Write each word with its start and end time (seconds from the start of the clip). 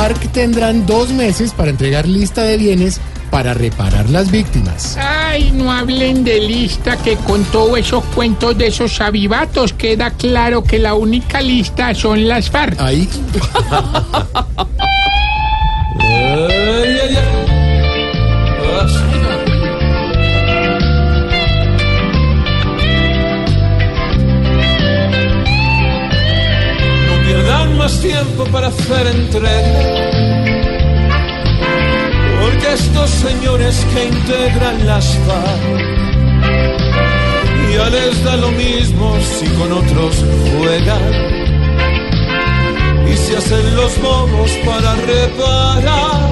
FARC 0.00 0.32
tendrán 0.32 0.86
dos 0.86 1.10
meses 1.10 1.52
para 1.52 1.68
entregar 1.68 2.08
lista 2.08 2.42
de 2.42 2.56
bienes 2.56 2.98
para 3.30 3.52
reparar 3.52 4.08
las 4.08 4.30
víctimas. 4.30 4.96
Ay, 4.96 5.52
no 5.52 5.70
hablen 5.70 6.24
de 6.24 6.40
lista, 6.40 6.96
que 6.96 7.16
con 7.16 7.44
todos 7.44 7.78
esos 7.78 8.02
cuentos 8.14 8.56
de 8.56 8.68
esos 8.68 8.98
avivatos 9.02 9.74
queda 9.74 10.10
claro 10.12 10.64
que 10.64 10.78
la 10.78 10.94
única 10.94 11.42
lista 11.42 11.94
son 11.94 12.26
las 12.26 12.48
FARC. 12.48 12.80
Ahí. 12.80 13.10
tiempo 28.00 28.44
para 28.46 28.68
hacer 28.68 29.06
entrega. 29.06 30.10
Porque 32.40 32.72
estos 32.72 33.10
señores 33.10 33.86
que 33.92 34.04
integran 34.06 34.86
las 34.86 35.06
FARC 35.26 36.00
ya 37.74 37.88
les 37.90 38.24
da 38.24 38.36
lo 38.36 38.50
mismo 38.52 39.16
si 39.20 39.46
con 39.50 39.72
otros 39.72 40.24
juegan 40.56 41.02
y 43.06 43.16
se 43.16 43.36
hacen 43.36 43.76
los 43.76 44.00
bobos 44.00 44.50
para 44.64 44.94
reparar. 44.96 46.29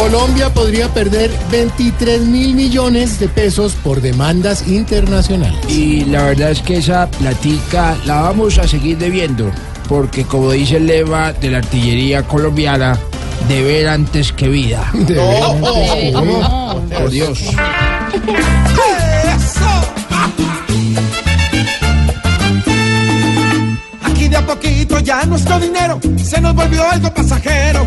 Colombia 0.00 0.48
podría 0.48 0.88
perder 0.88 1.30
23 1.50 2.22
mil 2.22 2.54
millones 2.54 3.20
de 3.20 3.28
pesos 3.28 3.74
por 3.74 4.00
demandas 4.00 4.66
internacionales. 4.66 5.60
Y 5.68 6.06
la 6.06 6.24
verdad 6.24 6.52
es 6.52 6.62
que 6.62 6.78
esa 6.78 7.10
platica 7.10 7.98
la 8.06 8.22
vamos 8.22 8.56
a 8.56 8.66
seguir 8.66 8.96
debiendo, 8.96 9.52
porque 9.90 10.24
como 10.24 10.52
dice 10.52 10.78
el 10.78 10.86
lema 10.86 11.34
de 11.34 11.50
la 11.50 11.58
artillería 11.58 12.22
colombiana, 12.22 12.98
deber 13.46 13.88
antes 13.88 14.32
que 14.32 14.48
vida. 14.48 14.90
De 14.94 15.16
verdad. 15.16 16.76
Por 16.98 17.10
Dios. 17.10 17.38
nuestro 25.30 25.60
dinero 25.60 26.00
se 26.16 26.40
nos 26.40 26.54
volvió 26.54 26.90
algo 26.90 27.14
pasajero. 27.14 27.86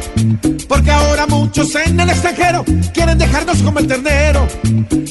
Porque 0.68 0.90
ahora 0.90 1.28
muchos 1.28 1.76
en 1.76 2.00
el 2.00 2.10
extranjero 2.10 2.64
quieren 2.94 3.18
dejarnos 3.18 3.62
como 3.62 3.80
el 3.80 3.88
ternero. 3.88 4.48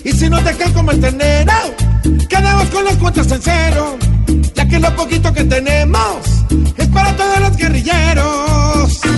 Y 0.02 0.12
si 0.12 0.28
nos 0.28 0.42
dejan 0.42 0.72
como 0.72 0.91
el 0.91 1.00
ternero, 1.00 1.52
quedamos 2.28 2.69
con 2.70 2.84
las 2.84 2.97
cuentas 2.97 3.30
en 3.30 3.42
cero. 3.42 3.98
Ya 4.55 4.66
que 4.66 4.80
lo 4.80 4.97
poquito 4.97 5.33
que 5.33 5.44
tenemos 5.44 6.16
es 6.77 6.89
para 6.89 7.14
todos 7.16 7.41
los 7.41 7.56
guerrilleros. 7.56 9.00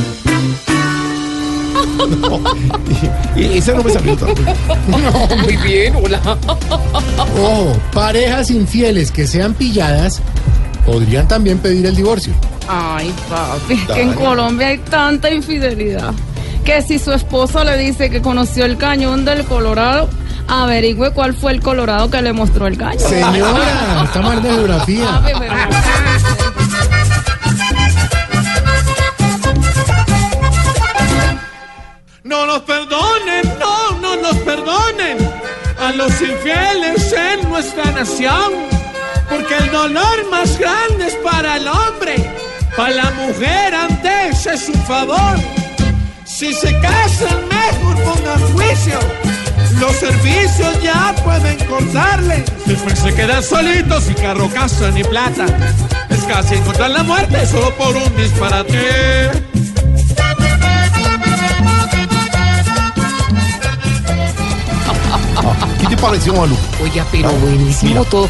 Y 3.36 3.58
ese 3.58 3.74
no 3.74 3.82
me 3.82 3.90
salió 3.90 4.16
bien. 4.16 4.36
Muy 5.42 5.56
bien, 5.56 5.96
hola. 5.96 6.20
Ojo, 7.36 7.76
parejas 7.92 8.50
infieles 8.50 9.10
que 9.10 9.26
sean 9.26 9.54
pilladas 9.54 10.22
podrían 10.86 11.26
también 11.28 11.58
pedir 11.58 11.86
el 11.86 11.96
divorcio. 11.96 12.32
Ay, 12.68 13.12
papi, 13.28 13.74
es 13.74 13.86
que 13.94 14.02
en 14.02 14.12
Colombia 14.14 14.68
hay 14.68 14.78
tanta 14.78 15.30
infidelidad 15.30 16.12
que 16.64 16.80
si 16.82 16.98
su 16.98 17.12
esposo 17.12 17.62
le 17.64 17.76
dice 17.76 18.08
que 18.08 18.22
conoció 18.22 18.64
el 18.64 18.78
cañón 18.78 19.24
del 19.26 19.44
Colorado, 19.44 20.08
averigüe 20.48 21.10
cuál 21.12 21.34
fue 21.34 21.52
el 21.52 21.60
Colorado 21.60 22.08
que 22.10 22.22
le 22.22 22.32
mostró 22.32 22.66
el 22.66 22.78
cañón. 22.78 22.98
Señora, 23.06 24.02
está 24.04 24.22
mal 24.22 24.42
de 24.42 24.50
geografía. 24.50 25.06
Papi, 25.06 25.32
pero- 25.38 25.54
No 32.22 32.46
nos 32.46 32.60
perdonen, 32.62 33.42
no, 33.60 33.98
no 34.00 34.16
nos 34.16 34.36
perdonen 34.38 35.18
a 35.78 35.92
los 35.92 36.10
infieles 36.22 37.12
en 37.12 37.48
nuestra 37.50 37.90
nación. 37.92 38.52
Porque 39.34 39.56
el 39.56 39.70
dolor 39.72 40.30
más 40.30 40.56
grande 40.60 41.08
es 41.08 41.14
para 41.16 41.56
el 41.56 41.66
hombre, 41.66 42.14
para 42.76 42.94
la 42.94 43.10
mujer 43.10 43.74
antes 43.74 44.46
es 44.46 44.68
un 44.68 44.80
favor. 44.84 45.36
Si 46.24 46.54
se 46.54 46.72
casan, 46.78 47.48
mejor 47.48 47.96
pongan 48.04 48.52
juicio. 48.52 48.96
Los 49.80 49.96
servicios 49.96 50.80
ya 50.84 51.12
pueden 51.24 51.58
cortarle. 51.66 52.44
Después 52.64 52.96
se 52.96 53.12
quedan 53.12 53.42
solitos 53.42 54.08
y 54.08 54.14
carro, 54.14 54.48
casa 54.50 54.92
ni 54.92 55.02
plata. 55.02 55.46
Es 56.10 56.22
casi 56.24 56.54
encontrar 56.54 56.90
la 56.90 57.02
muerte 57.02 57.44
solo 57.46 57.74
por 57.74 57.96
un 57.96 58.16
disparate. 58.16 59.30
¿Qué 66.04 66.10
te 66.10 66.16
pareció, 66.18 66.34
Malu? 66.34 66.56
Oiga, 66.82 67.06
pero 67.10 67.30
buenísimo 67.32 68.04
todo. 68.04 68.28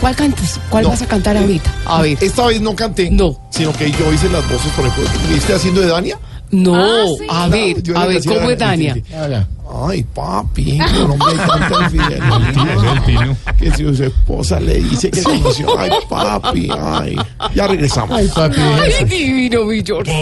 ¿Cuál 0.00 0.14
cantas? 0.14 0.60
¿Cuál 0.68 0.84
No. 0.84 0.90
vas 0.90 1.00
a 1.02 1.06
cantar 1.06 1.36
ahorita? 1.36 1.70
A 1.86 2.02
ver. 2.02 2.18
Esta 2.20 2.46
vez 2.46 2.60
no 2.60 2.76
canté. 2.76 3.10
No. 3.10 3.38
Sino 3.50 3.72
que 3.72 3.90
yo 3.92 4.12
hice 4.12 4.28
las 4.28 4.42
voces, 4.50 4.70
por 4.76 4.86
ejemplo. 4.86 5.18
¿Viste 5.30 5.54
haciendo 5.54 5.80
de 5.80 5.86
Dania? 5.88 6.18
No, 6.50 6.74
Ah, 6.76 7.04
sí. 7.18 7.26
a 7.30 7.48
ver, 7.48 7.76
a 7.96 8.06
ver, 8.06 8.24
¿cómo 8.24 8.50
es 8.50 8.58
Dania? 8.58 8.96
Ay, 9.88 10.04
papi, 10.04 10.78
Colombia 10.78 11.26
hay 11.30 11.36
tanta 11.48 11.84
infidelidad. 11.84 13.36
Que 13.58 13.70
si 13.72 13.96
su 13.96 14.04
esposa 14.04 14.60
le 14.60 14.74
dice 14.74 15.10
que 15.10 15.22
conoció. 15.22 15.78
Ay, 15.78 15.90
papi, 16.08 16.68
ay. 16.78 17.16
Ya 17.54 17.66
regresamos. 17.66 18.16
Ay, 18.18 18.28
papi. 18.32 18.60
Ay, 18.60 19.04
divino, 19.06 19.64
mi 19.64 19.82
George. 19.84 20.12